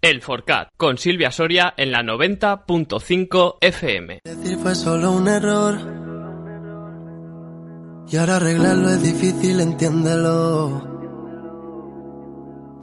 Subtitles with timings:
[0.00, 4.20] El Forcat, con Silvia Soria en la 90.5 FM.
[4.22, 5.74] Decir fue solo un error.
[8.08, 10.98] Y ahora arreglarlo es difícil, entiéndelo.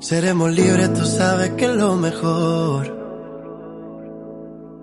[0.02, 2.94] Seremos libres, tú sabes que es lo mejor.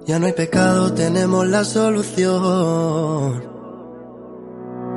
[0.07, 3.45] Ya no hay pecado, tenemos la solución.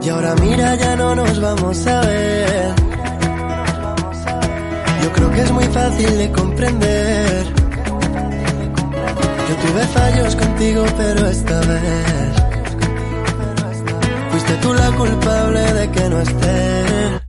[0.02, 2.85] Y ahora mira, ya no nos vamos a ver.
[5.06, 7.46] Yo creo que es muy fácil de comprender.
[9.48, 12.34] Yo tuve fallos contigo, pero esta vez
[14.32, 17.22] fuiste tú la culpable de que no esté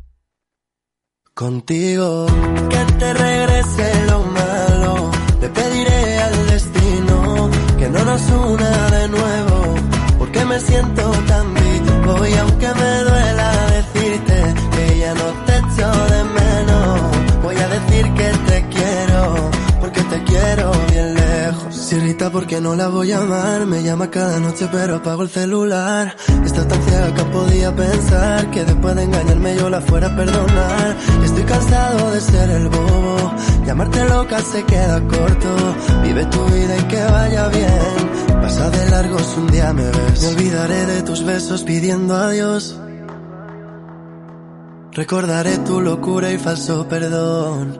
[1.34, 2.26] contigo.
[2.70, 5.10] Que te regrese lo malo,
[5.42, 9.74] le pediré al destino que no nos una de nuevo,
[10.18, 15.88] porque me siento tan vivo y aunque me duela decirte que ya no te echo
[16.14, 17.15] de menos,
[17.46, 21.76] voy a decir que te quiero, porque te quiero bien lejos.
[21.76, 21.96] Se
[22.32, 26.16] porque no la voy a amar, me llama cada noche pero apago el celular.
[26.44, 30.96] Está tan ciega que podía pensar que después de engañarme yo la fuera a perdonar.
[31.24, 33.32] Estoy cansado de ser el bobo,
[33.64, 35.50] llamarte loca se queda corto.
[36.02, 38.40] Vive tu vida y que vaya bien.
[38.42, 40.20] Pasa de largos un día me ves.
[40.22, 42.76] Me olvidaré de tus besos pidiendo adiós.
[44.96, 47.78] Recordaré tu locura y falso perdón.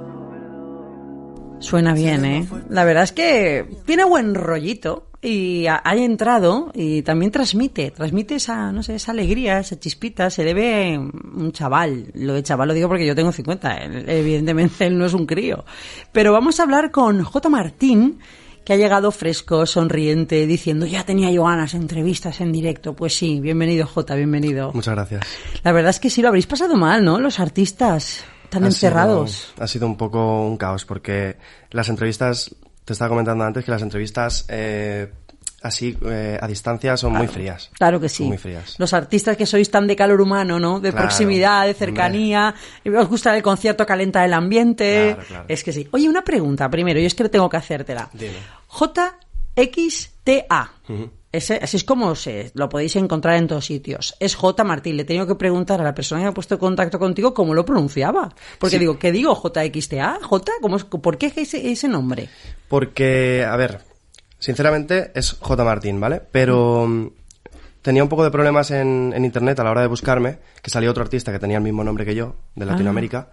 [1.60, 2.46] Suena bien, ¿eh?
[2.68, 8.34] La verdad es que tiene buen rollito y ha, ha entrado y también transmite, transmite
[8.34, 10.28] esa, no sé, esa alegría, esa chispita.
[10.28, 12.10] Se le ve un chaval.
[12.14, 13.76] Lo de chaval lo digo porque yo tengo 50.
[13.78, 15.64] él- Evidentemente él no es un crío.
[16.12, 17.48] Pero vamos a hablar con J.
[17.48, 18.18] Martín,
[18.66, 22.94] que ha llegado fresco, sonriente, diciendo ya tenía yo ganas entrevistas en directo.
[22.96, 24.72] Pues sí, bienvenido J, bienvenido.
[24.74, 25.22] Muchas gracias.
[25.62, 27.20] La verdad es que sí lo habréis pasado mal, ¿no?
[27.20, 29.30] Los artistas tan Ha encerrados.
[29.54, 31.36] sido- ha sido un poco un caos porque
[31.70, 35.12] las entrevistas, te estaba comentando antes que las entrevistas eh,
[35.62, 37.70] así eh, a distancia son muy frías.
[37.78, 38.24] Claro que sí.
[38.24, 38.74] Muy frías.
[38.78, 40.80] Los artistas que sois tan de calor humano, ¿no?
[40.80, 42.54] De Claro, proximidad, de cercanía.
[42.98, 45.16] Os gusta el concierto, calenta el ambiente.
[45.28, 45.44] Claro.
[45.48, 45.88] Es que sí.
[45.92, 48.08] Oye, una pregunta primero, y es que tengo que hacértela.
[48.12, 48.34] Dime.
[49.56, 50.70] JXTA.
[51.32, 54.14] Ese, así es como se, lo podéis encontrar en todos sitios.
[54.20, 54.64] Es J.
[54.64, 54.96] Martín.
[54.96, 57.52] Le he tenido que preguntar a la persona que ha puesto en contacto contigo cómo
[57.52, 58.34] lo pronunciaba.
[58.58, 58.80] Porque Sí.
[58.80, 59.34] digo, ¿qué digo?
[59.34, 60.20] JXTA.
[60.22, 60.52] ¿J?
[60.62, 62.30] ¿Cómo es- ¿Por qué ese, ese nombre?
[62.68, 63.80] Porque, a ver,
[64.38, 65.64] sinceramente es J.
[65.64, 66.20] Martín, ¿vale?
[66.30, 67.10] Pero mm,
[67.82, 70.90] tenía un poco de problemas en, en internet a la hora de buscarme, que salió
[70.90, 73.28] otro artista que tenía el mismo nombre que yo, de Latinoamérica.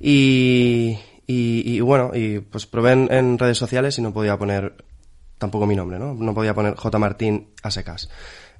[0.00, 4.74] Y, y, y bueno, y pues probé en, en redes sociales y no podía poner
[5.38, 6.14] tampoco mi nombre, ¿no?
[6.14, 6.98] No podía poner J.
[6.98, 8.08] Martín a secas.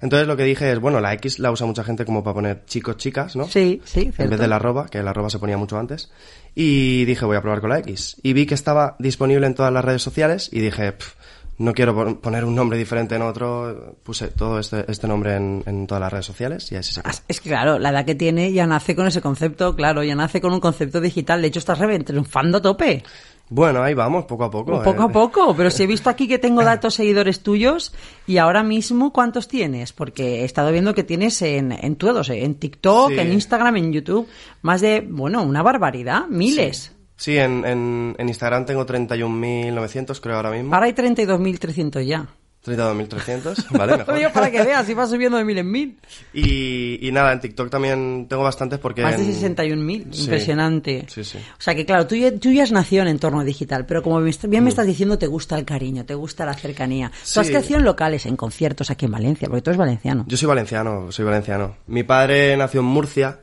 [0.00, 2.64] Entonces lo que dije es, bueno, la X la usa mucha gente como para poner
[2.66, 3.44] chicos, chicas, ¿no?
[3.48, 6.10] Sí, sí, En vez de la arroba, que la arroba se ponía mucho antes.
[6.54, 8.16] Y dije, voy a probar con la X.
[8.22, 11.14] Y vi que estaba disponible en todas las redes sociales y dije, "Pf,
[11.58, 13.96] no quiero pon- poner un nombre diferente en otro.
[14.02, 17.02] Puse todo este, este nombre en, en todas las redes sociales y así se.
[17.28, 20.40] Es que claro, la edad que tiene ya nace con ese concepto, claro, ya nace
[20.40, 21.40] con un concepto digital.
[21.42, 23.02] De hecho, estás triunfando a tope.
[23.50, 24.82] Bueno, ahí vamos, poco a poco.
[24.82, 25.06] poco eh.
[25.06, 27.92] a poco, pero si he visto aquí que tengo datos seguidores tuyos
[28.26, 29.92] y ahora mismo, ¿cuántos tienes?
[29.92, 33.18] Porque he estado viendo que tienes en, en todos, eh, en TikTok, Sí.
[33.18, 34.26] en Instagram, en YouTube,
[34.62, 36.84] más de, bueno, una barbaridad, miles.
[36.84, 36.90] Sí,
[37.38, 40.74] en, en, en Instagram tengo 31.900, creo ahora mismo.
[40.74, 42.26] Ahora hay 32.300 ya.
[42.64, 43.98] 32.300, ¿vale?
[43.98, 44.14] Mejor.
[44.16, 45.98] Digo, para que veas, si va subiendo de mil en mil.
[46.32, 49.02] Y, y nada, en TikTok también tengo bastantes porque...
[49.02, 50.22] Más de en- 61.000, Sí.
[50.22, 51.04] impresionante.
[51.08, 51.36] Sí, sí.
[51.38, 54.18] O sea que claro, tú ya, tú ya has nacido en entorno digital, pero como
[54.22, 57.10] bien me estás diciendo, te gusta el cariño, te gusta la cercanía.
[57.34, 57.52] Tú has Sí.
[57.52, 60.24] crecido en locales, en conciertos aquí en Valencia, porque tú eres valenciano.
[60.26, 61.76] Yo soy valenciano, soy valenciano.
[61.86, 63.40] Mi padre nació en Murcia,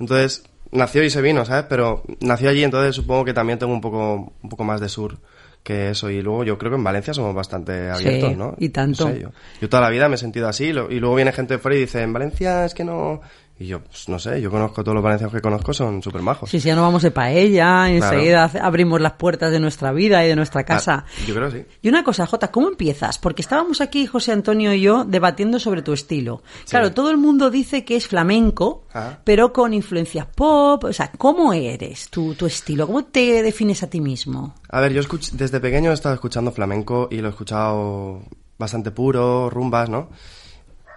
[0.00, 0.42] entonces
[0.74, 1.64] nació y se vino, ¿sabes?
[1.68, 5.16] Pero nació allí, entonces supongo que también tengo un poco, un poco más de sur
[5.62, 6.10] que eso.
[6.10, 8.54] Y luego yo creo que en Valencia somos bastante abiertos, Sí, ¿no?
[8.58, 9.08] y tanto.
[9.08, 9.30] No sé, yo,
[9.62, 11.76] yo toda la vida me he sentido así lo- y luego viene gente de fuera
[11.76, 13.22] y dice, en Valencia es que no...
[13.56, 16.50] Y yo, pues, no sé, yo conozco todos los valencianos que conozco, son súper majos.
[16.50, 20.28] Sí, sí, ya no vamos de paella, enseguida abrimos las puertas de nuestra vida y
[20.28, 21.04] de nuestra casa.
[21.06, 21.66] Ah, yo creo que sí.
[21.82, 23.18] Y una cosa, Jota, ¿cómo empiezas?
[23.18, 26.42] Porque estábamos aquí, José Antonio y yo, debatiendo sobre tu estilo.
[26.68, 29.18] Claro, todo el mundo dice que es flamenco, Ah.
[29.22, 30.82] pero con influencias pop.
[30.82, 32.86] O sea, ¿cómo eres tu, tu estilo?
[32.88, 34.54] ¿Cómo te defines a ti mismo?
[34.68, 35.00] A ver, yo
[35.32, 38.20] desde pequeño he estado escuchando flamenco y lo he escuchado
[38.58, 40.08] bastante puro, rumbas, ¿no?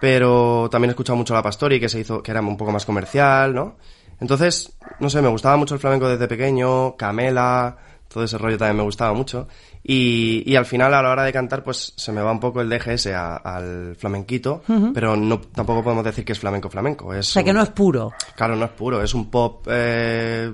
[0.00, 2.86] Pero también he escuchado mucho la Pastori, que se hizo, que era un poco más
[2.86, 3.76] comercial, ¿no?
[4.20, 7.76] Entonces, no sé, me gustaba mucho el flamenco desde pequeño, Camela,
[8.08, 9.48] todo ese rollo también me gustaba mucho.
[9.82, 12.60] Y, y al final, a la hora de cantar, pues se me va un poco
[12.60, 14.62] el DGS a- al flamenquito,
[14.92, 17.14] pero no, tampoco podemos decir que es flamenco flamenco.
[17.14, 18.12] Es O sea, que no es puro.
[18.34, 20.52] Claro, no es puro, es un pop, eh,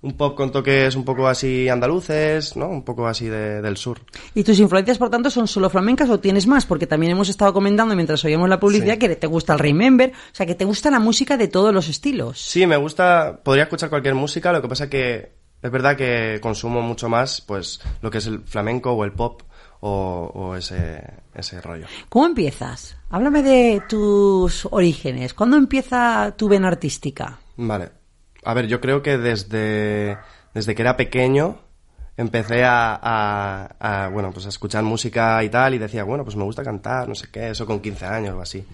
[0.00, 2.68] un pop con toques un poco así andaluces, ¿no?
[2.68, 4.00] Un poco así de- del sur.
[4.34, 6.66] ¿Y tus influencias, por tanto, son solo flamencas o tienes más?
[6.66, 8.98] Porque también hemos estado comentando mientras oíamos la publicidad Sí.
[9.00, 11.88] que te gusta el Remember, o sea, que te gusta la música de todos los
[11.88, 12.40] estilos.
[12.40, 16.80] Sí, me gusta, podría escuchar cualquier música, lo que pasa que es verdad que consumo
[16.80, 19.42] mucho más, pues, lo que es el flamenco o el pop
[19.80, 21.02] o, o ese,
[21.34, 21.86] ese rollo.
[22.08, 22.96] ¿Cómo empiezas?
[23.10, 25.34] Háblame de tus orígenes.
[25.34, 27.38] ¿Cuándo empieza tu vena artística?
[27.56, 27.90] Vale.
[28.48, 30.16] A ver, yo creo que desde,
[30.54, 31.58] desde que era pequeño
[32.16, 36.34] empecé a, a- a, bueno, pues a escuchar música y tal y decía, bueno, pues
[36.34, 38.64] me gusta cantar, no sé qué, eso con 15 años o así.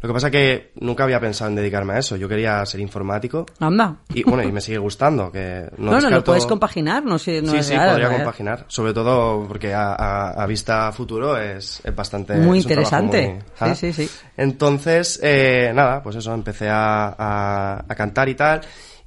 [0.00, 2.14] Lo que pasa que nunca había pensado en dedicarme a eso.
[2.14, 3.96] Yo quería ser informático Anda.
[4.14, 7.18] y bueno, y me sigue gustando, que no No, no, lo descarto- puedes compaginar, no
[7.18, 7.42] sé.
[7.42, 8.64] No sí, es sí, podría compaginar.
[8.68, 12.34] Sobre todo porque a, a- a vista futuro es, es bastante...
[12.36, 13.42] Muy es interesante.
[13.60, 13.74] muy-.
[13.74, 14.10] Sí, sí, sí.
[14.36, 18.60] Entonces, eh, nada, pues eso, empecé a, a- a cantar y tal.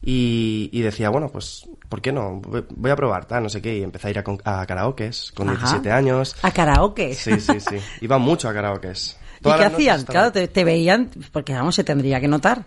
[0.03, 2.41] Y, y decía, bueno, pues, ¿por qué no?
[2.41, 3.77] Voy a probar, tal, no sé qué.
[3.77, 5.59] Y empecé a ir a, a karaokes con Ajá.
[5.59, 6.35] 17 años.
[6.41, 7.13] A karaoke.
[7.13, 7.77] Sí, sí, sí.
[8.01, 9.17] Iba mucho a karaokes.
[9.39, 9.99] ¿Y qué hacían?
[9.99, 12.65] estaba- Claro, te, te veían, porque vamos, se tendría que notar.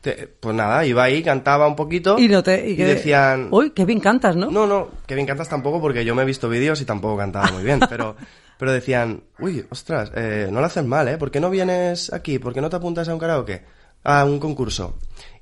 [0.00, 2.18] Te- pues nada, iba ahí, cantaba un poquito.
[2.18, 3.48] Y, no te, y que- decían...
[3.50, 4.50] Uy, qué bien cantas, ¿no?
[4.50, 7.50] No, no, que bien cantas tampoco porque yo me he visto vídeos y tampoco cantaba
[7.52, 8.16] muy bien, pero,
[8.58, 11.16] pero decían, uy, ostras, eh, no lo haces mal, ¿eh?
[11.18, 12.38] ¿Por qué no vienes aquí?
[12.38, 13.62] ¿Por qué no te apuntas a un karaoke?
[14.04, 14.94] A un concurso.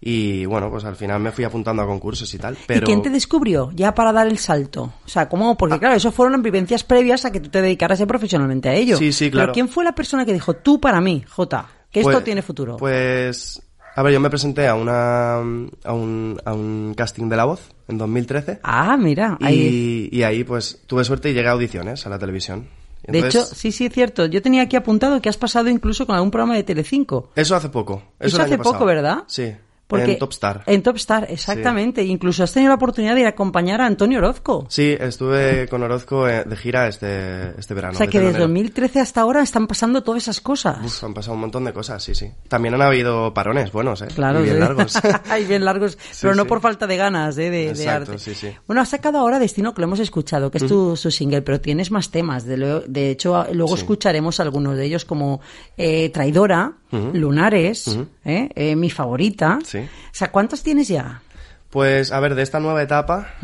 [0.05, 2.81] Y bueno, pues al final me fui apuntando a concursos y tal, pero...
[2.83, 4.93] ¿Y quién te descubrió ya para dar el salto?
[5.05, 5.51] O sea, ¿cómo?
[5.53, 5.57] Ah.
[5.57, 8.97] Porque claro, eso fueron vivencias previas a que tú te dedicaras ya profesionalmente a ello.
[8.97, 9.53] Sí, sí, Pero claro.
[9.53, 12.77] ¿quién fue la persona que dijo, tú para mí, Jota, que esto Pues- tiene futuro?
[12.79, 13.63] Pues,
[13.95, 17.61] a ver, yo me presenté a una, a un, a un casting de La Voz
[17.87, 18.59] en 2013.
[18.65, 20.09] ah, mira, ahí...
[20.11, 22.67] Y, y ahí pues tuve suerte y llegué a audiciones a la televisión.
[23.03, 24.27] De hecho, sí, sí, es cierto.
[24.27, 27.31] Yo tenía aquí apuntado que has pasado incluso con algún programa de Telecinco.
[27.35, 28.03] Eso hace poco.
[28.21, 28.85] Eso hace poco.
[28.85, 29.25] ¿verdad?
[29.27, 29.53] Sí.
[29.99, 30.63] Porque en Topstar.
[30.67, 32.03] En Topstar, exactamente.
[32.05, 34.67] Incluso has tenido la oportunidad de ir a acompañar a Antonio Orozco.
[34.69, 37.95] Sí, estuve con Orozco eh, de gira este, este verano.
[37.95, 38.49] o sea de que desde telonero.
[38.49, 40.79] 2013 hasta ahora están pasando todas esas cosas.
[40.85, 42.31] Uf, han pasado un montón de cosas, sí, sí.
[42.49, 44.09] También han habido parones buenos, ¿eh?
[44.15, 44.61] Claro, Y bien sí.
[44.61, 44.99] largos.
[45.49, 47.43] Bien largos, pero no por falta de ganas ¿eh?
[47.43, 48.19] de, de Exacto, arte.
[48.25, 48.49] sí, sí.
[48.67, 51.61] Bueno, has sacado ahora Destino, que lo hemos escuchado, que es tu, su single, pero
[51.61, 52.45] tienes más temas.
[52.47, 55.41] De, lo- de hecho, luego escucharemos algunos de ellos como
[55.77, 56.73] eh, Traidora,
[57.13, 58.49] Lunares, ¿eh?
[58.55, 59.59] Eh, Mi Favorita.
[59.65, 59.79] Sí.
[59.85, 61.23] O sea, ¿cuántos tienes ya?
[61.71, 63.35] Pues, a ver, de esta nueva etapa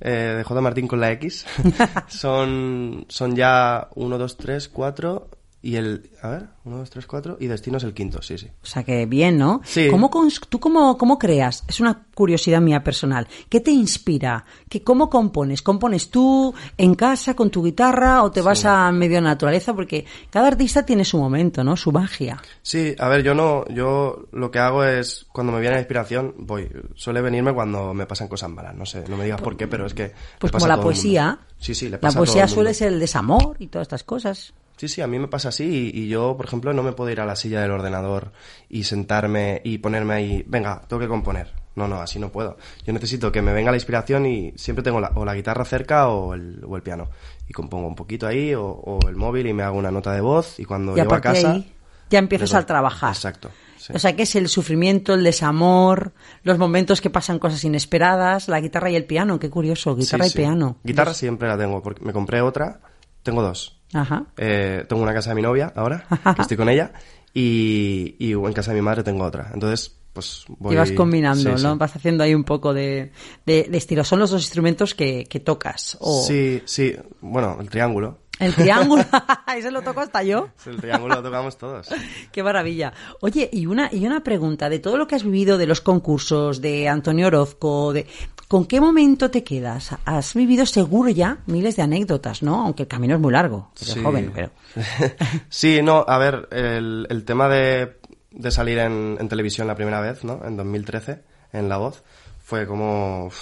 [0.00, 0.60] eh, de J.
[0.60, 1.46] Martín con la X,
[2.08, 5.30] son, son ya 1, 2, 3, 4
[5.62, 6.10] y el...
[6.22, 8.48] A ver, 1, 2, 3, 4 y Destino es el quinto, sí, sí.
[8.62, 9.60] O sea, que bien, ¿no?
[9.64, 9.88] Sí.
[9.90, 10.10] ¿Cómo
[10.48, 11.64] ¿Tú cómo, cómo creas?
[11.68, 13.28] Es una curiosidad mía personal.
[13.48, 14.44] ¿Qué te inspira?
[14.68, 15.62] ¿Qué, ¿Cómo compones?
[15.62, 19.74] ¿Compones tú en casa con tu guitarra o te vas a medio naturaleza?
[19.74, 21.76] Porque cada artista tiene su momento, ¿no?
[21.76, 22.40] Su magia.
[22.62, 26.34] Sí, a ver, yo no, yo lo que hago es, cuando me viene la inspiración,
[26.38, 29.66] voy, suele venirme cuando me pasan cosas malas, no sé, no me digas por qué,
[29.66, 30.12] pero es que...
[30.38, 31.38] Pues como la poesía.
[31.58, 33.86] Sí, sí, le La pasa a todo poesía el suele ser el desamor y todas
[33.86, 34.54] estas cosas.
[34.80, 37.10] Sí, sí, a mí me pasa así y, y yo, por ejemplo, no me puedo
[37.10, 38.32] ir a la silla del ordenador
[38.70, 41.52] y sentarme y ponerme ahí, venga, tengo que componer.
[41.76, 42.56] No, no, así no puedo.
[42.86, 46.08] Yo necesito que me venga la inspiración y siempre tengo la, o la guitarra cerca
[46.08, 47.10] o el, o el piano.
[47.46, 50.22] Y compongo un poquito ahí o, o el móvil y me hago una nota de
[50.22, 51.52] voz y cuando y llego a casa...
[51.52, 51.74] ahí
[52.08, 53.12] ya empiezas a trabajar.
[53.12, 53.50] Exacto.
[53.76, 53.92] sí.
[53.94, 58.62] O sea, que es el sufrimiento, el desamor, los momentos que pasan cosas inesperadas, la
[58.62, 59.38] guitarra y el piano.
[59.38, 60.78] Qué curioso, guitarra Sí, y piano.
[60.82, 62.80] Guitarra siempre la tengo, porque me compré otra,
[63.22, 63.79] tengo dos.
[63.92, 64.26] Ajá.
[64.36, 66.06] Eh, tengo una casa de mi novia ahora,
[66.36, 66.92] que estoy con ella,
[67.34, 69.50] y, y en casa de mi madre tengo otra.
[69.52, 70.74] Entonces, pues voy...
[70.74, 71.72] Y vas combinando, sí, ¿no?
[71.72, 71.78] sí.
[71.78, 73.12] Vas haciendo ahí un poco de,
[73.46, 74.04] de, de estilo.
[74.04, 75.96] Son los dos instrumentos que, que tocas.
[76.00, 78.18] O Sí, sí, bueno, el triángulo.
[78.40, 79.04] El triángulo.
[79.56, 80.48] Ese lo toco hasta yo.
[80.66, 81.88] El triángulo lo tocamos todos.
[82.32, 82.92] Qué maravilla.
[83.20, 86.60] Oye, y una, y una pregunta, de todo lo que has vivido de los concursos,
[86.60, 88.06] de Antonio Orozco, de
[88.48, 89.90] ¿con qué momento te quedas?
[90.04, 92.62] Has vivido seguro ya miles de anécdotas, ¿no?
[92.64, 94.02] Aunque el camino es muy largo, eres Sí.
[94.02, 94.50] joven, pero...
[95.48, 97.98] sí, no, a ver, el, el tema de,
[98.30, 100.40] de salir en, en televisión la primera vez, ¿no?
[100.44, 102.02] En 2013, en La Voz,
[102.42, 103.26] fue como...
[103.26, 103.40] uf,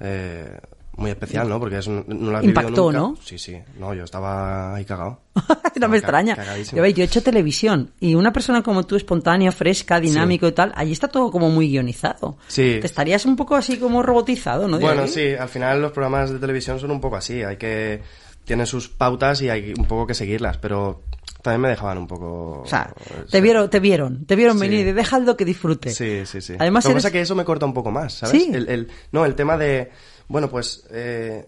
[0.00, 0.58] eh,
[0.96, 1.58] muy especial, ¿no?
[1.58, 2.98] Porque es un- no lo has vivido Impactó, nunca.
[2.98, 3.16] ¿no?
[3.24, 3.58] Sí, sí.
[3.78, 5.20] No, yo estaba ahí cagado.
[5.34, 6.36] no me Estaba extraña.
[6.36, 6.78] cagadísimo.
[6.84, 10.72] Yo, yo he hecho televisión y una persona como tú, espontánea, fresca, dinámico y tal,
[10.76, 12.36] allí está todo como muy guionizado.
[12.48, 12.78] Sí.
[12.80, 14.78] Te estarías un poco así como robotizado, ¿no?
[14.78, 17.42] Bueno, sí, al final los programas de televisión son un poco así.
[17.42, 18.02] Hay que...
[18.44, 21.02] Tienen sus pautas y hay un poco que seguirlas, pero
[21.42, 22.62] también me dejaban un poco...
[22.62, 24.62] O sea, eh, te vieron, te vieron, te vieron Sí.
[24.62, 25.90] venir y dejadlo que disfrute.
[25.90, 26.54] Sí, sí, sí.
[26.58, 28.42] Además Lo que eres- pasa es que eso me corta un poco más, ¿sabes?
[28.42, 28.50] Sí.
[28.52, 29.90] El, el- no, el tema de,
[30.28, 31.46] bueno, pues eh,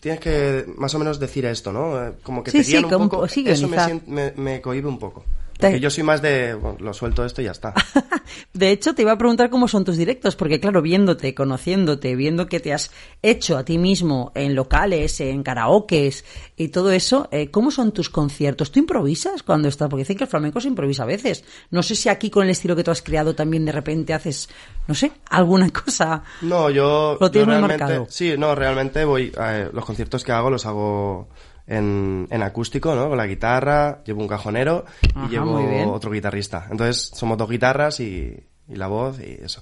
[0.00, 2.06] tienes que más o menos decir esto, ¿no?
[2.08, 3.26] Eh, Como que Sí, te sí, un poco.
[3.28, 5.24] sí, eso me, me, me cohíbe un poco.
[5.60, 7.74] Te- yo soy más de, bueno, lo suelto esto y ya está.
[8.52, 12.46] De hecho, te iba a preguntar cómo son tus directos, porque claro, viéndote, conociéndote, viendo
[12.46, 12.90] que te has
[13.22, 16.24] hecho a ti mismo en locales, en karaokes
[16.56, 18.70] y todo eso, eh, ¿cómo son tus conciertos?
[18.72, 19.88] ¿Tú improvisas cuando estás?
[19.88, 21.44] Porque dicen que el flamenco se improvisa a veces.
[21.70, 24.48] No sé si aquí con el estilo que tú has creado también de repente haces,
[24.86, 26.22] no sé, alguna cosa.
[26.42, 27.16] No, yo.
[27.20, 28.06] Lo yo tienes muy marcado.
[28.08, 29.32] Sí, no, realmente voy.
[29.40, 31.28] eh, los conciertos que hago los hago
[31.70, 33.08] en, en acústico, ¿no?
[33.08, 34.84] Con la guitarra, llevo un cajonero
[35.14, 36.66] Ajá, y llevo otro guitarrista.
[36.68, 38.36] Entonces, somos dos guitarras y,
[38.68, 39.60] y la voz y eso.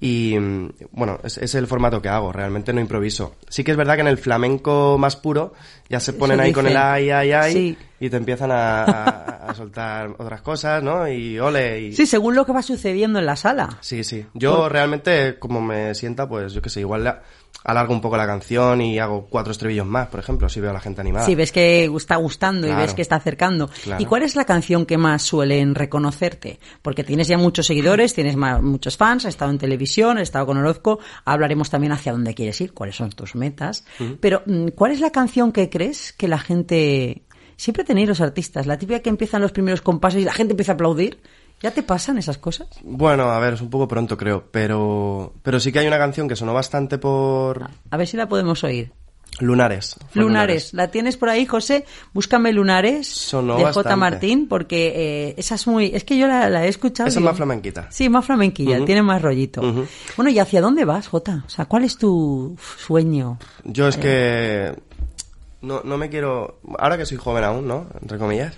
[0.00, 3.36] Y mm, bueno, es, es el formato que hago, realmente no improviso.
[3.48, 5.52] Sí que es verdad que en el flamenco más puro
[5.88, 7.78] ya se ponen ahí con el ay, ay, ay Sí.
[8.00, 11.06] y te empiezan a, a- a soltar otras cosas, ¿no?
[11.08, 11.92] Y ole, y...
[11.92, 13.78] Sí, según lo que va sucediendo en la sala.
[13.80, 14.24] Sí, sí.
[14.34, 17.22] Yo realmente, como me sienta, pues yo qué sé, igual la-
[17.64, 20.72] alargo un poco la canción y hago cuatro estribillos más, por ejemplo, si veo a
[20.74, 21.26] la gente animada.
[21.26, 22.82] Si ves que está gustando y Claro.
[22.82, 23.68] ves que está acercando.
[23.84, 24.02] Claro.
[24.02, 26.58] ¿Y cuál es la canción que más suelen reconocerte?
[26.80, 30.46] Porque tienes ya muchos seguidores, tienes ma- muchos fans, has estado en televisión, has estado
[30.46, 33.84] con Orozco, hablaremos también hacia dónde quieres ir, cuáles son tus metas.
[34.20, 37.22] Pero, mm, ¿cuál es la canción que crees que la gente...
[37.56, 40.72] Siempre tenéis los artistas, la típica que empiezan los primeros compases y la gente empieza
[40.72, 41.20] a aplaudir.
[41.60, 42.68] ¿Ya te pasan esas cosas?
[42.82, 46.26] Bueno, a ver, es un poco pronto, creo, pero, pero sí que hay una canción
[46.26, 48.92] que sonó bastante por A ver si la podemos oír.
[49.40, 49.96] Lunares.
[50.14, 51.84] Lunares, ¿la tienes por ahí, José?
[52.12, 53.96] Búscame Lunares Sonó de J.
[53.96, 54.92] Martín, porque
[55.30, 55.90] eh, esa es muy...
[55.94, 57.08] Es que yo la, la he escuchado.
[57.08, 57.88] Esa es más flamenquita.
[57.90, 59.62] Sí, más flamenquilla, tiene más rollito.
[60.16, 61.44] Bueno, ¿y hacia dónde vas, Jota?
[61.46, 63.38] O sea, ¿cuál es tu sueño?
[63.64, 64.74] Yo es que
[65.62, 66.60] no, no me quiero...
[66.78, 67.86] Ahora que soy joven aún, ¿no?
[68.00, 68.54] Entre comillas.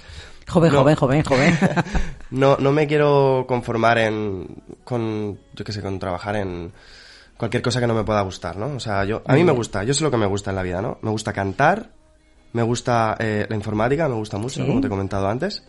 [0.49, 0.79] Joven, No.
[0.81, 1.59] joven, joven, joven.
[2.31, 4.47] no, no me quiero conformar en,
[4.85, 6.73] con, yo qué sé, con trabajar en
[7.37, 8.67] cualquier cosa que no me pueda gustar, ¿no?
[8.77, 10.63] O sea, yo, a mí me gusta, yo sé lo que me gusta en la
[10.63, 10.99] vida, ¿no?
[11.03, 11.91] Me gusta cantar,
[12.53, 14.67] me gusta eh, la informática, me gusta mucho, Sí.
[14.67, 15.65] como te he comentado antes.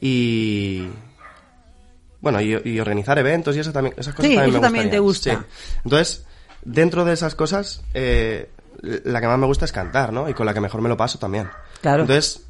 [0.00, 0.88] Y,
[2.20, 4.90] bueno, y, y organizar eventos y eso también, esas cosas Sí, también eso me también
[4.90, 5.30] te gusta.
[5.34, 5.38] Sí.
[5.84, 6.26] Entonces,
[6.64, 8.50] dentro de esas cosas, eh,
[8.82, 10.28] la que más me gusta es cantar, ¿no?
[10.28, 11.48] Y con la que mejor me lo paso también.
[11.80, 12.02] Claro.
[12.02, 12.48] Entonces,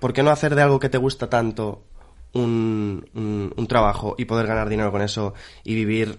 [0.00, 1.84] ¿por qué no hacer de algo que te gusta tanto
[2.32, 6.18] un, un, un trabajo y poder ganar dinero con eso y vivir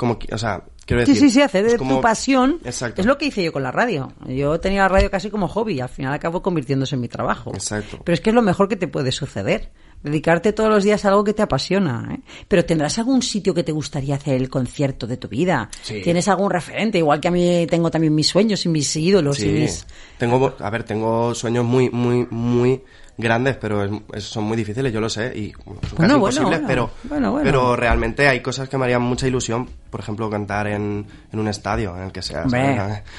[0.00, 1.28] como, o sea, quiero Sí, decir...
[1.28, 2.58] sí, sí, hacer de como- tu pasión.
[2.64, 3.02] Exacto.
[3.02, 4.14] Es lo que hice yo con la radio.
[4.26, 7.52] Yo tenía la radio casi como hobby y al final acabó convirtiéndose en mi trabajo.
[7.52, 7.98] Exacto.
[8.02, 9.70] Pero es que es lo mejor que te puede suceder.
[10.02, 12.14] Dedicarte todos los días a algo que te apasiona.
[12.14, 12.20] ¿eh?
[12.48, 15.68] Pero tendrás algún sitio que te gustaría hacer el concierto de tu vida.
[15.82, 16.00] Sí.
[16.02, 19.42] Tienes algún referente, igual que a mí tengo también mis sueños y mis ídolos y
[19.42, 19.86] Sí, mis.
[20.16, 22.82] tengo, a ver, tengo sueños muy, muy, muy
[23.20, 26.20] grandes, pero es- es- son muy difíciles, yo lo sé, y bueno, son Bueno, casi
[26.40, 26.90] bueno, imposibles, bueno.
[27.08, 31.38] pero, pero realmente hay cosas que me harían mucha ilusión, por ejemplo, cantar en, en
[31.38, 32.44] un estadio, en el que sea.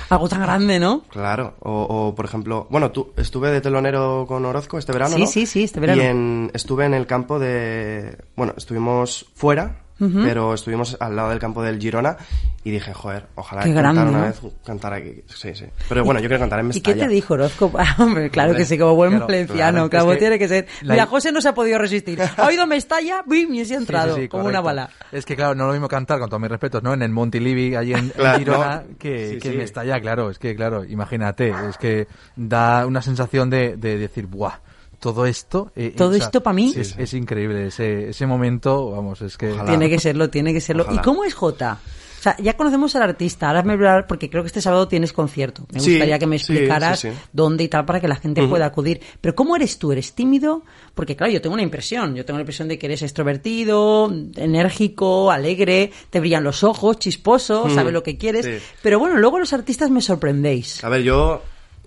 [0.09, 1.01] Algo tan grande, ¿no?
[1.09, 1.71] Claro, o,
[2.09, 5.27] o, por ejemplo, bueno, tú estuve de telonero con Orozco este verano, Sí, ¿no?
[5.27, 6.01] sí, sí, este verano.
[6.01, 9.77] Y en, estuve en el campo de, bueno, estuvimos fuera,
[10.23, 12.17] pero estuvimos al lado del campo del Girona
[12.63, 14.25] y dije, joder, ojalá Qué cantar grande, una ¿no?
[14.25, 15.65] vez, cantar aquí, sí, sí.
[15.89, 16.95] Pero bueno, yo quiero cantar en ¿Y Mestalla.
[16.95, 17.71] qué te dijo Orozco?
[17.77, 19.89] Ah, hombre, claro que sí, como buen valenciano, claro.
[19.89, 20.67] claro, Es que tiene que ser.
[20.81, 22.19] la- Mira, José no se ha podido resistir.
[22.21, 23.53] Ha oído Mestalla, ¡bim!
[23.55, 24.89] y se ha entrado, sí, sí, como una bala.
[25.11, 26.93] Es que, claro, no es lo mismo cantar, con todos mis respetos, ¿no?
[26.93, 28.97] En el Montilivi, allí en, Claro, Girona, no.
[28.97, 29.47] que, Sí, que sí.
[29.49, 30.29] en Mestalla, claro.
[30.29, 34.59] Es que, claro, imagínate, es que da una sensación de, de decir, ¡buah!
[35.01, 35.71] Todo esto...
[35.75, 36.73] eh, ¿Todo esto pa' mí?
[36.77, 39.51] Es, es increíble, ese, ese momento, vamos, es que...
[39.51, 39.67] Ojalá.
[39.69, 40.83] Tiene que serlo, tiene que serlo.
[40.83, 41.01] Ojalá.
[41.01, 41.79] ¿Y cómo es Jota?
[42.19, 44.61] O sea, ya conocemos al artista, ahora me voy a hablar, porque creo que este
[44.61, 45.65] sábado tienes concierto.
[45.73, 47.17] Me Sí, gustaría que me explicaras sí, sí.
[47.33, 49.01] dónde y tal para que la gente pueda acudir.
[49.19, 49.91] Pero ¿cómo eres tú?
[49.91, 50.61] ¿Eres tímido?
[50.93, 52.13] Porque claro, yo tengo una impresión.
[52.13, 57.65] Yo tengo la impresión de que eres extrovertido, enérgico, alegre, te brillan los ojos, chisposo,
[57.65, 58.45] Mm, sabes lo que quieres.
[58.45, 58.57] sí.
[58.83, 60.83] Pero bueno, luego los artistas me sorprendéis.
[60.83, 61.41] A ver, yo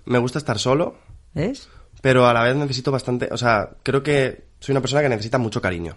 [0.06, 0.96] me gusta estar solo,
[1.32, 1.68] ¿Ves?
[2.04, 5.38] Pero a la vez necesito bastante, o sea, creo que soy una persona que necesita
[5.38, 5.96] mucho cariño.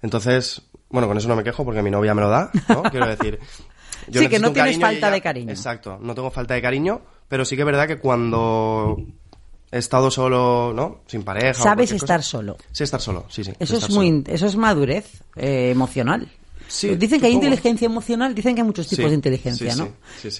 [0.00, 2.82] Entonces, bueno, con eso no me quejo porque mi novia me lo da, ¿no?
[2.90, 3.38] Quiero decir.
[4.10, 5.50] Sí, que no tienes falta ella- de cariño.
[5.50, 8.96] Exacto, no tengo falta de cariño, pero sí que es verdad que cuando
[9.70, 11.02] he estado solo, ¿no?
[11.06, 11.60] Sin pareja.
[11.60, 12.30] o Sabes estar cosa.
[12.30, 12.56] solo.
[12.72, 13.52] Sí, estar solo, sí, sí.
[13.58, 14.22] Eso es muy, solo.
[14.34, 16.26] eso es madurez eh, emocional.
[16.68, 19.78] Sí, dicen que hay inteligencia emocional, dicen que hay muchos tipos Sí, de inteligencia, sí,
[19.78, 19.92] ¿no?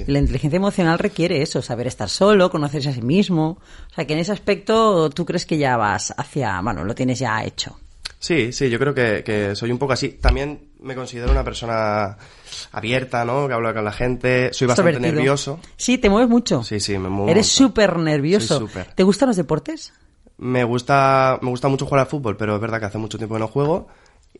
[0.06, 3.58] La inteligencia emocional requiere eso, saber estar solo, conocerse a sí mismo.
[3.90, 7.18] O sea, que en ese aspecto tú crees que ya vas hacia, bueno, lo tienes
[7.18, 7.78] ya hecho.
[8.18, 10.10] Sí, sí, yo creo que, que soy un poco así.
[10.10, 12.16] También me considero una persona
[12.70, 13.48] abierta, ¿no?
[13.48, 14.52] Que habla con la gente.
[14.52, 15.14] Soy bastante Extrovertido.
[15.22, 15.60] nervioso.
[15.76, 16.62] Sí, te mueves mucho.
[16.62, 17.28] Sí, sí, me muevo.
[17.30, 18.58] Eres súper nervioso.
[18.58, 18.94] Soy súper.
[18.94, 19.92] ¿Te gustan los deportes?
[20.38, 23.34] Me gusta, me gusta mucho jugar al fútbol, pero es verdad que hace mucho tiempo
[23.34, 23.88] que no juego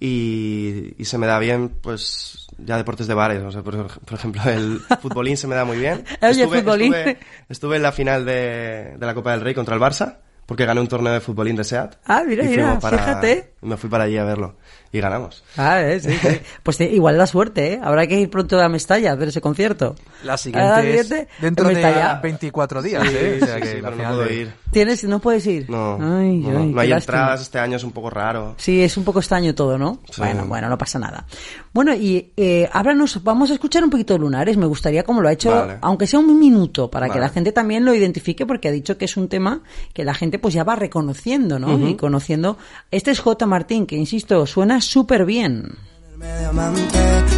[0.05, 3.43] y, y se me da bien, pues, ya deportes de bares.
[3.43, 6.05] O sea, por, por ejemplo, el futbolín se me da muy bien.
[6.23, 6.93] Oye, futbolín.
[6.93, 7.19] Estuve,
[7.49, 10.81] estuve en la final de, de la Copa del Rey contra el Barça, porque gané
[10.81, 11.97] un torneo de futbolín de SEAT.
[12.07, 13.53] Ah, mira, mira, fuimos para- fíjate.
[13.63, 14.57] Me fui para allí a verlo
[14.93, 15.43] y ganamos.
[15.57, 16.29] Ah, eh, sí, sí.
[16.63, 17.81] Pues igual da suerte, ¿eh?
[17.83, 19.95] Habrá que ir pronto a Mestalla a ver ese concierto.
[20.25, 21.09] La siguiente es
[21.41, 22.21] dentro en de Mestalla.
[22.23, 23.39] 24 días, Sí, ¿eh?
[23.43, 24.53] O sea que sí, la no final puedo de- ir.
[24.71, 25.05] ¿Tienes?
[25.05, 25.69] ¿No puedes ir?
[25.69, 26.95] No, Ay, no, ay, hay lástima.
[26.97, 28.55] entradas, este año es un poco raro.
[28.57, 29.99] Sí, es un poco extraño todo, ¿no?
[30.11, 30.15] Sí.
[30.23, 31.27] Bueno, bueno, no pasa nada.
[31.75, 34.57] Bueno, y eh, háblanos, vamos a escuchar un poquito de Lunares.
[34.57, 35.79] Me gustaría, como lo ha hecho, Vale.
[35.83, 39.05] aunque sea un minuto, para que la gente también lo identifique, porque ha dicho que
[39.05, 39.61] es un tema
[39.93, 41.87] que la gente pues ya va reconociendo, ¿no?
[41.89, 42.57] Y conociendo.
[42.91, 43.45] Este es J.
[43.47, 45.77] Martín, que insisto, suena súper bien.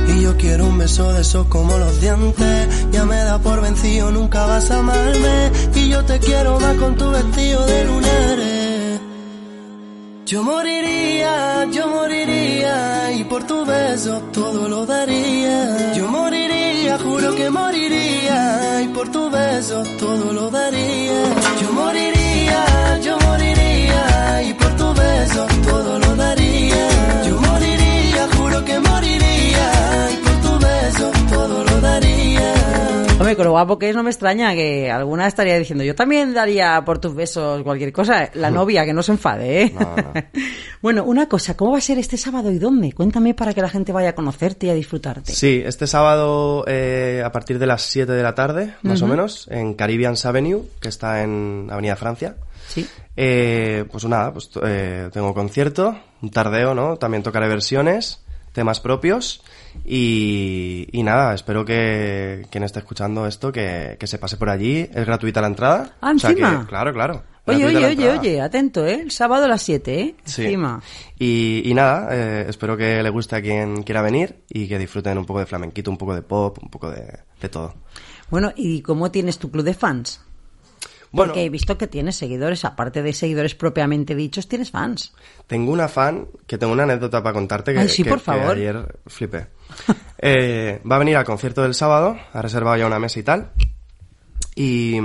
[0.08, 2.86] y yo quiero un beso de esos como los dientes.
[2.92, 6.96] Ya me da por vencido, nunca vas a amarme y yo te quiero más con
[6.96, 9.00] tu vestido de lunares.
[10.26, 15.92] Yo moriría, yo moriría y por tu beso todo lo daría.
[15.94, 21.22] Yo moriría, juro que moriría y por tu beso todo lo daría.
[21.60, 23.24] Yo moriría, yo moriría
[33.25, 36.35] Hombre, con lo guapo que es, no me extraña que alguna estaría diciendo, yo también
[36.35, 38.28] daría por tus besos cualquier cosa.
[38.35, 39.73] La novia, que no se enfade, ¿eh?
[39.73, 40.12] No, no.
[40.83, 42.93] bueno, una cosa, ¿cómo va a ser este sábado y dónde?
[42.93, 45.33] Cuéntame para que la gente vaya a conocerte y a disfrutarte.
[45.33, 49.49] Sí, este sábado eh, a partir de las 7 de la tarde, más o menos,
[49.50, 52.37] en Caribbean Avenue, que está en Avenida Francia.
[52.69, 52.87] Sí.
[53.16, 56.99] Eh, pues nada, pues eh, tengo concierto, un tardeo, ¿no?
[56.99, 58.21] También tocaré versiones,
[58.52, 59.40] temas propios
[59.85, 64.88] y, y nada, espero que quien esté escuchando esto que, que se pase por allí.
[64.93, 65.97] Es gratuita la entrada.
[66.00, 66.61] Ah, O sea encima.
[66.61, 67.23] que, claro, claro.
[67.47, 69.00] Oye, oye, oye, oye, atento, ¿eh?
[69.02, 70.15] El sábado a las 7, ¿eh?
[70.25, 70.45] Sí.
[70.45, 70.82] Encima.
[71.19, 75.19] Y, y nada, eh, espero que le guste a quien quiera venir y que disfruten
[75.19, 77.75] un poco de flamenquito, un poco de pop, un poco de, de todo.
[78.30, 80.23] Bueno, ¿y cómo tienes tu club de fans?
[81.14, 85.12] Bueno, Porque he visto que tienes seguidores, aparte de seguidores propiamente dichos, tienes fans.
[85.46, 88.24] Tengo una fan que tengo una anécdota para contarte que, Ay, sí, que- por que
[88.24, 88.56] favor.
[88.56, 89.46] ayer flipé.
[90.26, 93.50] Eh, va a venir al concierto del sábado, ha reservado ya una mesa y tal,
[94.54, 94.96] y,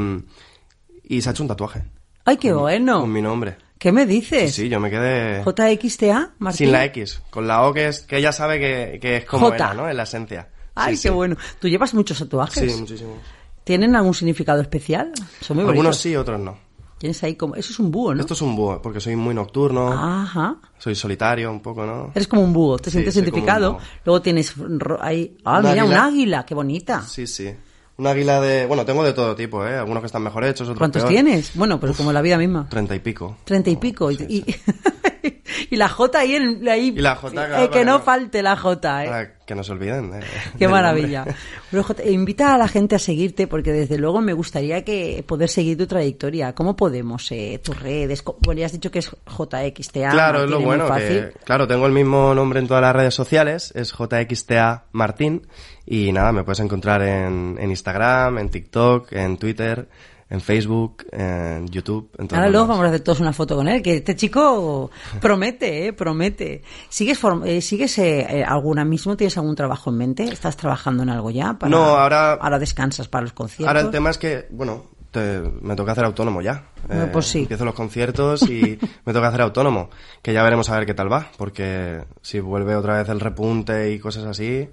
[1.03, 1.83] y se ha hecho un tatuaje.
[2.25, 3.01] ¡Ay, qué bueno!
[3.01, 3.57] Con mi nombre.
[3.77, 4.53] ¿Qué me Sí, dices?
[4.55, 6.57] sí, yo me quedé JXTA, Martín.
[6.57, 9.47] sin la X, con la O que es que ella sabe que, que es como
[9.47, 9.55] J.
[9.55, 9.89] era, ¿no?
[9.89, 10.49] En la esencia.
[10.75, 11.13] Ay, Sí, qué sí.
[11.15, 11.35] bueno.
[11.59, 12.71] ¿Tú llevas muchos tatuajes?
[12.71, 13.17] Sí, muchísimos.
[13.69, 15.12] ¿Tienen algún significado especial?
[15.41, 15.97] Son muy Algunos bonitos.
[15.97, 16.58] sí, otros no.
[16.97, 17.53] Tienes ahí como...
[17.55, 18.19] Eso es un búho, ¿no?
[18.21, 20.55] Esto es un búho, porque soy muy nocturno, Ajá.
[20.79, 22.10] soy solitario un poco, ¿no?
[22.15, 23.77] Eres como un búho, te Sí, sientes identificado.
[24.05, 24.55] Luego tienes
[25.01, 25.38] ahí...
[25.45, 26.05] Ah, Un mira, un águila.
[26.05, 27.03] águila, qué bonita.
[27.03, 27.53] Sí, sí.
[27.97, 28.65] Un águila de...
[28.65, 29.75] Bueno, tengo de todo tipo, ¿eh?
[29.77, 31.13] Algunos que están mejor hechos, otros ¿Cuántos peor.
[31.13, 31.51] tienes?
[31.53, 32.67] Bueno, pues como la vida misma.
[32.69, 33.38] Treinta y pico.
[33.43, 34.10] Treinta y pico.
[34.10, 34.55] Y, Sí, y-
[35.69, 38.55] y la J ahí, en, ahí Y la J, claro, eh, que no falte la
[38.55, 39.07] J, ¿eh?
[39.07, 40.13] Para que no se olviden.
[40.13, 40.19] eh,
[40.59, 41.25] Qué maravilla.
[41.71, 45.49] Bueno, J, invita a la gente a seguirte porque desde luego me gustaría que poder
[45.49, 46.53] seguir tu trayectoria.
[46.53, 47.31] ¿Cómo podemos?
[47.31, 48.23] Eh, tus redes.
[48.41, 50.11] Bueno, ya has dicho que es JXTA.
[50.11, 50.87] Claro, es lo bueno.
[50.95, 53.71] Que, claro, tengo el mismo nombre en todas las redes sociales.
[53.75, 55.47] Es JXTA Martín.
[55.85, 59.87] Y nada, me puedes encontrar en, en Instagram, en TikTok, en Twitter,
[60.29, 62.09] en Facebook, en YouTube.
[62.17, 65.87] En Ahora luego vamos a hacer todos una foto con él, que este chico promete,
[65.87, 66.61] eh, promete.
[66.89, 69.17] ¿Sigues, form- eh, ¿sigues eh, eh, alguna mismo?
[69.17, 70.23] ¿Tienes algún trabajo en mente?
[70.25, 71.53] ¿Estás trabajando en algo ya?
[71.57, 73.67] Para, No, ahora- Ahora descansas para los conciertos.
[73.67, 76.65] Ahora el tema es que, bueno, te- me toca hacer autónomo ya.
[76.87, 77.39] Bueno, Eh, pues sí.
[77.39, 79.89] Empiezo los conciertos y me toca hacer autónomo.
[80.21, 81.27] Que ya veremos a ver qué tal va.
[81.37, 84.69] Porque si vuelve otra vez el repunte y cosas así,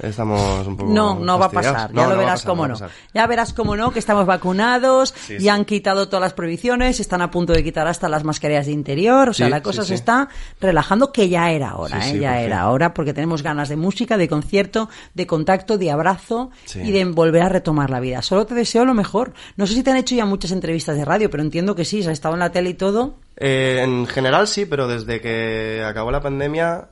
[0.00, 0.92] estamos un poco.
[0.92, 1.92] No, no va a pasar.
[1.92, 2.76] No, Ya lo no verás pasar, cómo no.
[3.14, 5.48] Ya verás cómo no, que estamos vacunados, Sí, y sí.
[5.48, 9.30] han quitado todas las prohibiciones, están a punto de quitar hasta las mascarillas de interior.
[9.30, 10.28] O sea, Sí, la cosa se está
[10.60, 12.18] relajando, que ya era hora, ¿eh?
[12.18, 16.90] ya era hora, porque tenemos ganas de música, de concierto, de contacto, de abrazo y
[16.90, 18.22] de volver a retomar la vida.
[18.22, 19.32] Solo te deseo lo mejor.
[19.56, 22.00] No sé si te han hecho ya muchas entrevistas de radio, pero entiendo que sí,
[22.00, 23.16] has estado en la tele y todo.
[23.36, 26.88] Eh, en general sí, pero desde que acabó la pandemia,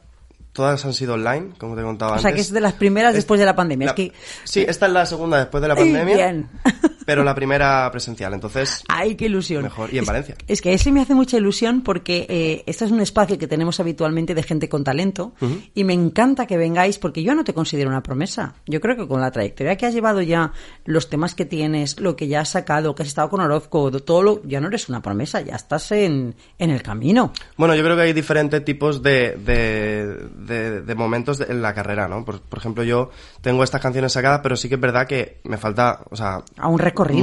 [0.57, 2.23] todas han sido online, como te contaba O antes.
[2.23, 3.87] sea, que es de las primeras después de la pandemia.
[3.87, 4.12] La- Es que...
[4.45, 6.14] Sí, esta es la segunda después de la pandemia.
[6.16, 6.49] bien.
[7.07, 9.62] pero la primera presencial, entonces ¡Ay, qué ilusión!
[9.62, 9.88] Mejor.
[9.95, 10.35] Y en Es- Valencia.
[10.47, 13.81] Es que ese me hace mucha ilusión porque eh, este es un espacio que tenemos
[13.81, 15.33] habitualmente de gente con talento
[15.75, 18.55] y me encanta que vengáis porque yo no te considero una promesa.
[18.66, 20.53] Yo creo que con la trayectoria que has llevado ya,
[20.85, 24.23] los temas que tienes, lo que ya has sacado, que has estado con Orozco, todo
[24.23, 27.33] lo, ya no eres una promesa, ya estás en, en el camino.
[27.57, 32.09] Bueno, yo creo que hay diferentes tipos de, de, de- de momentos en la carrera,
[32.09, 32.25] ¿no?
[32.25, 35.57] Por, por ejemplo, yo tengo estas canciones sacadas, pero sí que es verdad que me
[35.57, 36.42] falta, o sea...
[36.59, 36.79] A un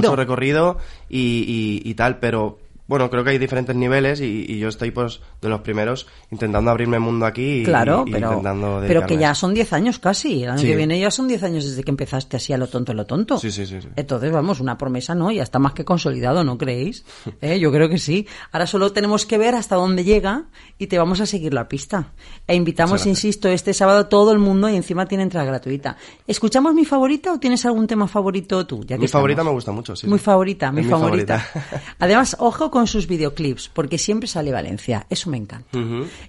[0.08, 0.78] Mucho recorrido
[1.10, 2.58] y- y tal, pero
[2.94, 6.70] bueno, creo que hay diferentes niveles y, y yo estoy, pues, de los primeros intentando
[6.70, 10.44] abrirme mundo aquí y, Claro, y pero, intentando pero que ya son 10 años casi.
[10.44, 10.68] El año Sí.
[10.68, 13.06] que viene ya son 10 años desde que empezaste así a lo tonto, a lo
[13.06, 13.40] tonto.
[13.40, 13.88] Sí, sí, sí, sí.
[13.96, 17.04] Entonces, vamos, una promesa no, ya está más que consolidado, ¿no creéis?
[17.42, 17.60] ¿Eh?
[17.60, 18.28] Yo creo que sí.
[18.52, 20.46] Ahora solo tenemos que ver hasta dónde llega
[20.78, 22.14] y te vamos a seguir la pista.
[22.48, 25.98] E invitamos, insisto, este sábado a todo el mundo y encima tiene entrada gratuita.
[26.28, 28.82] ¿Escuchamos mi favorita o tienes algún tema favorito tú?
[28.86, 29.52] Ya que Mi favorita estamos?
[29.52, 30.08] me gusta mucho, sí.
[30.08, 31.40] Muy favorita, mi, mi favorita.
[31.40, 31.82] favorita.
[32.00, 35.06] Además, ojo con sus videoclips, porque siempre sale Valencia.
[35.10, 35.78] Eso me encanta.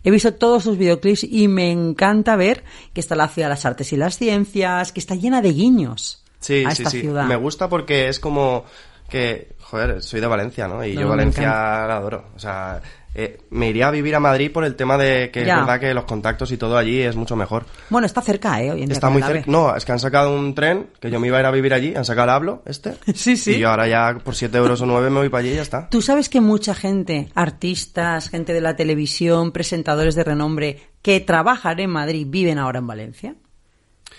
[0.02, 3.64] He visto todos sus videoclips y me encanta ver que está la ciudad de las
[3.64, 7.00] artes y las ciencias, que está llena de guiños Sí, a sí, esta sí.
[7.00, 7.24] ciudad.
[7.26, 8.64] Me gusta porque es como
[9.08, 10.84] que, joder, soy de Valencia, ¿no?
[10.84, 12.26] Y No, yo Valencia la adoro.
[12.36, 12.80] O sea,
[13.12, 15.54] eh, me iría a vivir a Madrid por el tema de que Ya.
[15.54, 17.64] es verdad que los contactos y todo allí es mucho mejor.
[17.90, 18.70] Bueno, está cerca, ¿eh?
[18.70, 19.42] Hoy en día Está muy cerca.
[19.50, 21.74] No, es que han sacado un tren que yo me iba a ir a vivir
[21.74, 21.92] allí.
[21.96, 22.94] Han sacado el hablo, este.
[23.14, 23.54] Sí, sí.
[23.54, 25.62] Y yo ahora ya por 7 euros o 9 me voy para allí y ya
[25.62, 25.88] está.
[25.88, 31.80] Tú sabes que mucha gente, artistas, gente de la televisión, presentadores de renombre, que trabajan
[31.80, 33.34] en Madrid, viven ahora en Valencia.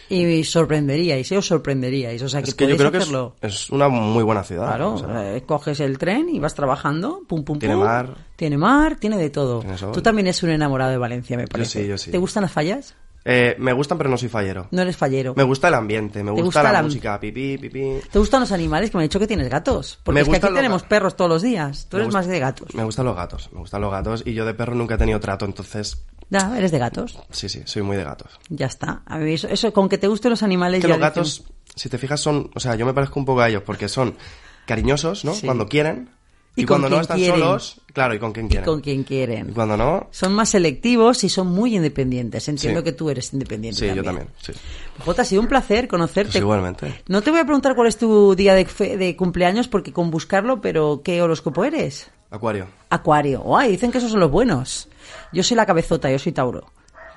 [0.09, 1.37] Y sorprenderíais, ¿eh?
[1.37, 2.21] os sorprenderíais.
[2.21, 2.99] O sea, que Es que yo creo que
[3.41, 4.67] es, una muy buena ciudad.
[4.67, 7.83] Claro, o sea, eh, coges el tren y vas trabajando, pum, pum, Tiene pum.
[7.83, 8.15] mar.
[8.35, 9.61] Tiene mar, tiene de todo.
[9.61, 9.77] Tiene.
[9.93, 11.81] Tú también eres un enamorado de Valencia, me parece.
[11.83, 12.11] sí, yo sí.
[12.11, 12.95] ¿Te gustan las fallas?
[13.27, 14.67] eh, me gustan, pero no soy fallero.
[14.69, 15.33] No eres fallero.
[15.35, 17.93] Me gusta el ambiente, me ¿Te gusta, gusta la la- música, pipí, pipí.
[18.11, 18.91] ¿Te gustan los animales?
[18.91, 19.97] Que me han dicho que tienes gatos.
[20.03, 20.89] Porque Me es que aquí tenemos gatos.
[20.89, 21.87] perros todos los días.
[21.89, 22.75] Tú Me eres más de gatos.
[22.75, 25.19] Me gustan los gatos, me gustan los gatos y yo de perro nunca he tenido
[25.19, 27.19] trato, entonces Ya, eres de gatos.
[27.29, 28.39] sí, sí, soy muy de gatos.
[28.49, 29.03] Ya está.
[29.05, 31.43] A eso, eso, con que te gusten los animales que ya los dicen- gatos,
[31.75, 34.15] si te fijas, son, o sea, yo me parezco un poco a ellos porque son
[34.65, 35.33] cariñosos, ¿no?
[35.35, 35.45] Sí.
[35.45, 36.09] Cuando quieren
[36.57, 37.39] Y y, cuando no están quieren.
[37.39, 38.65] solos, claro, y con quien y quieren.
[38.65, 39.49] con quien quieren.
[39.49, 42.47] Y cuando no, Son más selectivos y son muy independientes.
[42.47, 42.83] Entiendo Sí.
[42.85, 43.79] que tú eres independiente.
[43.79, 44.27] sí, yo también.
[44.27, 44.53] también, sí.
[45.03, 46.31] Jota, ha sido un placer conocerte.
[46.31, 47.01] Pues igualmente.
[47.07, 50.09] No te voy a preguntar cuál es tu día de, fe- de cumpleaños porque con
[50.11, 52.09] buscarlo, pero ¿qué horóscopo eres?
[52.31, 53.57] Acuario, Acuario.
[53.57, 54.87] Ay, dicen que esos son los buenos.
[55.33, 56.71] Yo soy la cabezota, yo soy Tauro.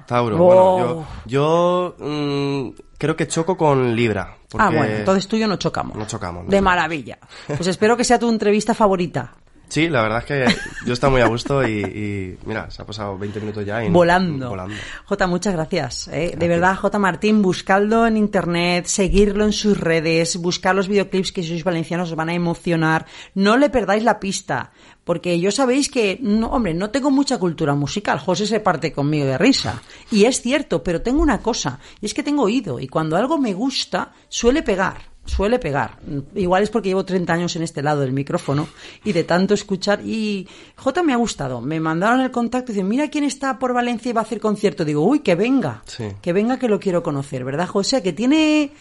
[0.07, 0.39] Tauro, Oh.
[0.39, 4.37] bueno, yo, yo mm, creo que choco con Libra.
[4.51, 5.97] Porque Ah, bueno, entonces tú y yo no chocamos.
[5.97, 7.19] No chocamos, no de maravilla.
[7.47, 9.35] Pues espero que sea tu entrevista favorita.
[9.69, 12.87] Sí, la verdad es que yo estoy muy a gusto y, y, mira, se ha
[12.87, 14.49] pasado 20 minutos ya y Volando.
[14.49, 14.75] volando.
[15.05, 16.09] Jota, muchas gracias.
[16.09, 16.35] ¿eh?
[16.37, 16.99] De verdad, J.
[16.99, 22.11] Martín, buscadlo en internet, seguirlo en sus redes, buscar los videoclips que si sois valencianos
[22.11, 23.07] os van a emocionar.
[23.35, 24.73] No le perdáis la pista,
[25.05, 28.19] porque yo sabéis que, no, hombre, no tengo mucha cultura musical.
[28.19, 29.83] José se parte conmigo de risa.
[30.11, 33.39] Y es cierto, pero tengo una cosa, y es que tengo oído, y cuando algo
[33.39, 35.18] me gusta, suele pegar.
[35.29, 35.99] Suele pegar.
[36.35, 38.67] Igual es porque llevo 30 años en este lado del micrófono
[39.05, 40.01] y de tanto escuchar.
[40.05, 41.61] Y J me ha gustado.
[41.61, 44.41] Me mandaron el contacto y dicen, mira quién está por Valencia y va a hacer
[44.41, 44.85] concierto.
[44.87, 45.83] Digo, uy, que venga.
[45.85, 46.09] Sí.
[46.23, 48.03] Que venga que lo quiero conocer, ¿verdad, José?
[48.03, 48.73] Que tiene,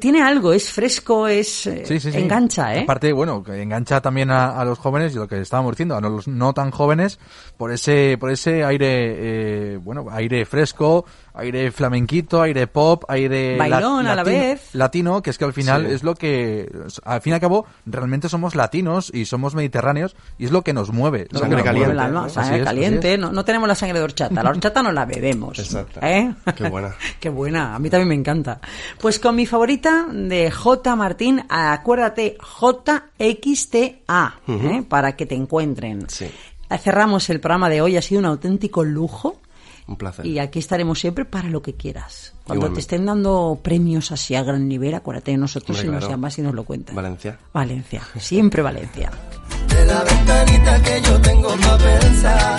[0.00, 1.66] tiene algo, es fresco, es...
[1.68, 2.18] eh, Sí, sí, sí.
[2.18, 2.80] Engancha, ¿eh?
[2.82, 6.00] Aparte, bueno, que engancha también a, a los jóvenes, y lo que estábamos diciendo, a
[6.00, 7.18] los no tan jóvenes,
[7.56, 14.06] por ese, por ese aire, eh, bueno, aire fresco, aire flamenquito, aire pop, aire Bailón
[14.06, 14.74] a la latino, vez.
[14.74, 15.94] latino, que es que al final Sí.
[15.94, 16.70] es lo que,
[17.04, 20.72] al fin y al cabo, realmente somos latinos y somos mediterráneos y es lo que
[20.72, 21.22] nos mueve.
[21.22, 21.92] lo que Sangre nos caliente, mueve.
[21.92, 22.28] El alma, ¿no?
[22.28, 23.18] sangre es, caliente.
[23.18, 25.58] No, no tenemos la sangre de horchata, la horchata no la bebemos.
[25.58, 26.00] Exacto.
[26.02, 26.34] ¿eh?
[26.56, 26.94] Qué buena.
[27.20, 28.60] Qué buena, a mí también me encanta.
[29.00, 30.96] Pues con mi favorita de J.
[30.96, 34.84] Martín, acuérdate, JXTA, ¿eh?
[34.88, 36.08] para que te encuentren.
[36.08, 36.30] Sí.
[36.80, 39.41] Cerramos el programa de hoy, ha sido un auténtico lujo.
[39.86, 40.24] Un placer.
[40.26, 42.32] Y aquí estaremos siempre para lo que quieras.
[42.44, 42.74] Cuando Igualmente.
[42.76, 46.12] te estén dando premios así a gran nivel, acuérdate de nosotros Hombre, y nos claro.
[46.12, 46.94] llamas y nos lo cuentas.
[46.94, 47.38] Valencia.
[47.52, 49.10] Valencia, siempre Valencia.
[49.68, 52.58] De la ventanita que yo tengo pa' pensar.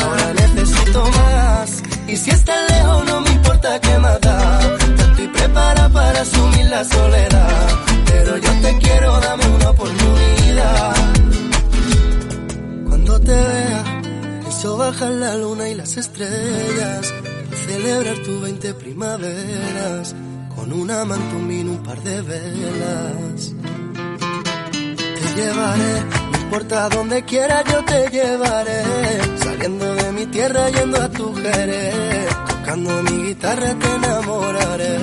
[0.00, 1.82] Ahora necesito más.
[2.08, 4.60] Y si estás lejos, no me importa qué más da.
[4.98, 7.68] Estoy preparada para asumir la soledad.
[8.06, 10.94] Pero yo te quiero, dame una oportunidad.
[12.88, 13.97] Cuando te vea,
[14.60, 17.14] pienso bajar la luna y las estrellas.
[17.52, 20.16] Y celebrar tu 20 primaveras.
[20.52, 23.54] Con una mantumina, un par de velas.
[24.96, 25.92] Te llevaré,
[26.32, 28.82] no importa donde quiera yo te llevaré.
[29.38, 32.28] Saliendo de mi tierra yendo a tu jerez.
[32.48, 34.98] Tocando mi guitarra te enamoraré.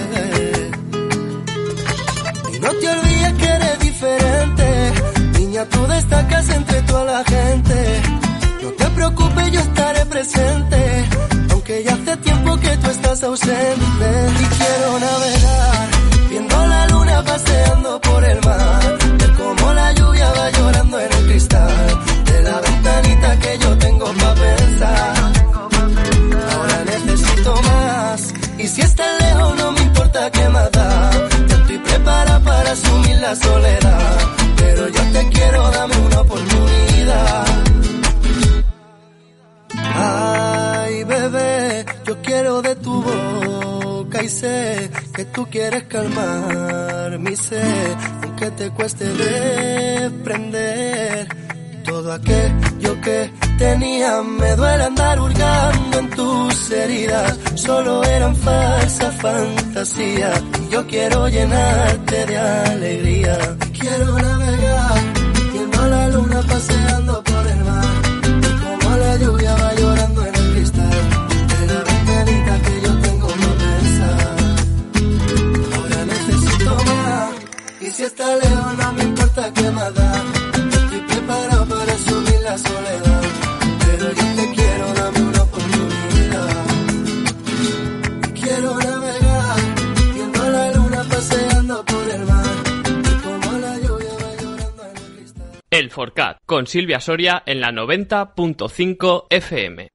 [2.53, 4.91] Y no te olvides que eres diferente.
[5.39, 8.24] Niña, tú destacas entre toda la gente.
[8.65, 11.05] No te preocupes, yo estaré presente.
[11.51, 14.09] Aunque ya hace tiempo que tú estás ausente.
[14.41, 15.87] Y quiero navegar,
[16.31, 18.97] viendo la luna paseando por el mar.
[19.19, 22.03] Ver cómo la lluvia va llorando en el cristal.
[22.25, 25.15] De la ventanita que yo tengo para pensar.
[26.51, 28.33] Ahora necesito más.
[28.57, 31.11] Y si estás lejos, no me importa qué más da.
[31.49, 34.17] Ya estoy preparada para asumir la soledad.
[34.57, 37.74] Pero yo te quiero, dame una oportunidad.
[39.97, 47.95] Ay, bebé, yo quiero de tu boca y sé que tú quieres calmar mi sed,
[48.23, 49.05] aunque te cueste
[50.03, 51.27] desprender
[51.85, 54.21] todo aquello que tenía.
[54.21, 60.31] Me duele andar hurgando en tus heridas, solo eran falsa fantasía.
[60.61, 63.37] Y yo quiero llenarte de alegría.
[63.79, 65.01] Quiero navegar,
[65.53, 67.85] viendo la luna paseando por el mar.
[68.81, 69.44] Como la lluvia
[77.95, 80.23] si está lejos, no me importa qué más da.
[80.69, 83.21] Estoy preparado para asumir la soledad.
[83.85, 86.65] Pero yo te quiero, dame una oportunidad.
[88.33, 89.55] Quiero navegar,
[90.13, 92.55] viendo la luna paseando por el mar.
[93.11, 95.51] Y como la lluvia va llorando en el cristal.
[95.69, 99.94] El Forcat, con Silvia Soria en la 90.5 FM.